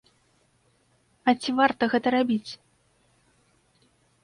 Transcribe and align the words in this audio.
А 1.27 1.35
ці 1.43 1.51
варта 1.59 1.83
гэта 1.93 2.07
рабіць? 2.17 2.51